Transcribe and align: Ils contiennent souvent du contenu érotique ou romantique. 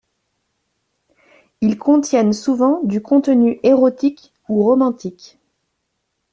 Ils 1.61 1.77
contiennent 1.77 2.33
souvent 2.33 2.81
du 2.81 3.03
contenu 3.03 3.59
érotique 3.61 4.33
ou 4.49 4.63
romantique. 4.63 5.37